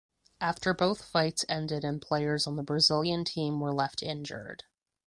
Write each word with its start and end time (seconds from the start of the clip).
After 0.39 0.73
both 0.73 1.03
fights 1.03 1.45
ended 1.47 1.83
and 1.83 2.01
players 2.01 2.47
on 2.47 2.55
the 2.55 2.63
Brazilian 2.63 3.23
team 3.23 3.59
were 3.59 3.71
left 3.71 4.01
injured. 4.01 4.63